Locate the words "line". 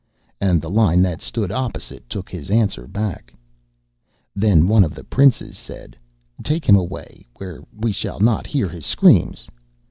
0.71-1.03